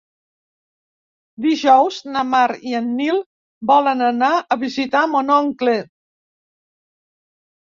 [1.45, 3.21] Dijous na Mar i en Nil
[3.73, 5.77] volen anar a visitar mon oncle.